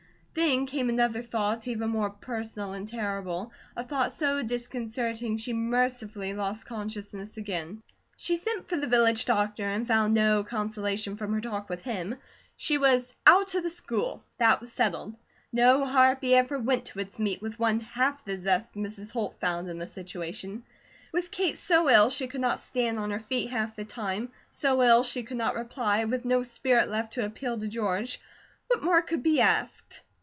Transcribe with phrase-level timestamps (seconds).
[0.33, 6.33] Then came another thought, even more personal and terrible, a thought so disconcerting she mercifully
[6.33, 7.83] lost consciousness again.
[8.15, 12.15] She sent for the village doctor, and found no consolation from her talk with him.
[12.55, 15.17] She was out of the school; that was settled.
[15.51, 19.11] No harpy ever went to its meat with one half the zest Mrs.
[19.11, 20.63] Holt found in the situation.
[21.11, 24.81] With Kate so ill she could not stand on her feet half the time, so
[24.81, 28.21] ill she could not reply, with no spirit left to appeal to George,
[28.67, 30.03] what more could be asked?